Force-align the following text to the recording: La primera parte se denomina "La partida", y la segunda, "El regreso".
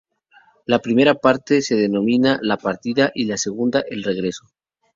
La 0.65 0.79
primera 0.79 1.13
parte 1.13 1.61
se 1.61 1.75
denomina 1.75 2.39
"La 2.41 2.57
partida", 2.57 3.11
y 3.13 3.25
la 3.25 3.37
segunda, 3.37 3.83
"El 3.87 4.01
regreso". 4.03 4.47